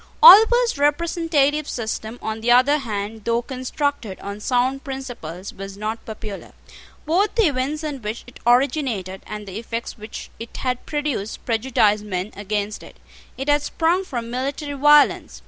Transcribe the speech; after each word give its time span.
Oliver's 0.23 0.79
representative 0.79 1.69
system, 1.69 2.17
on 2.23 2.41
the 2.41 2.49
other 2.49 2.79
hand, 2.79 3.23
though 3.23 3.43
constructed 3.43 4.19
on 4.19 4.39
sound 4.39 4.83
principles, 4.83 5.53
was 5.53 5.77
not 5.77 6.03
popular. 6.07 6.53
Both 7.05 7.35
the 7.35 7.45
events 7.45 7.83
in 7.83 8.01
which 8.01 8.23
it 8.25 8.39
originated, 8.47 9.21
and 9.27 9.45
the 9.47 9.59
effects 9.59 9.99
which 9.99 10.31
it 10.39 10.57
had 10.57 10.87
produced, 10.87 11.45
prejudiced 11.45 12.03
men 12.03 12.31
against 12.35 12.81
it. 12.81 12.97
It 13.37 13.47
had 13.47 13.61
sprung 13.61 14.03
from 14.03 14.31
military 14.31 14.73
violence. 14.73 15.39